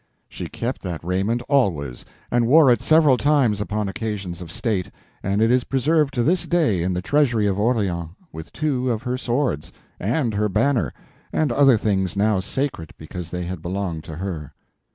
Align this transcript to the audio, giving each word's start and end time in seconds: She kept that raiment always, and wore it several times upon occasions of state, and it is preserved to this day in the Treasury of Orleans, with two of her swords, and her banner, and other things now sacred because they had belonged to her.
She 0.27 0.47
kept 0.47 0.81
that 0.81 1.03
raiment 1.03 1.43
always, 1.43 2.05
and 2.31 2.47
wore 2.47 2.71
it 2.71 2.81
several 2.81 3.17
times 3.17 3.61
upon 3.61 3.87
occasions 3.87 4.41
of 4.41 4.51
state, 4.51 4.89
and 5.21 5.43
it 5.43 5.51
is 5.51 5.63
preserved 5.63 6.11
to 6.15 6.23
this 6.23 6.47
day 6.47 6.81
in 6.81 6.95
the 6.95 7.03
Treasury 7.03 7.45
of 7.45 7.59
Orleans, 7.59 8.09
with 8.33 8.51
two 8.51 8.89
of 8.89 9.03
her 9.03 9.15
swords, 9.15 9.71
and 9.99 10.33
her 10.33 10.49
banner, 10.49 10.91
and 11.31 11.51
other 11.51 11.77
things 11.77 12.17
now 12.17 12.39
sacred 12.39 12.95
because 12.97 13.29
they 13.29 13.43
had 13.43 13.61
belonged 13.61 14.03
to 14.05 14.15
her. 14.15 14.55